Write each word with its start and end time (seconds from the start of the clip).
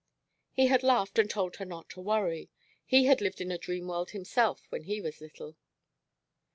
He 0.51 0.65
had 0.65 0.81
laughed 0.81 1.19
and 1.19 1.29
told 1.29 1.57
her 1.57 1.65
not 1.65 1.87
to 1.91 1.99
worry. 2.01 2.49
He 2.87 3.05
had 3.05 3.21
lived 3.21 3.39
in 3.39 3.51
a 3.51 3.59
dream 3.59 3.87
world 3.87 4.09
himself 4.17 4.65
when 4.69 4.85
he 4.85 4.99
was 4.99 5.21
little. 5.21 5.57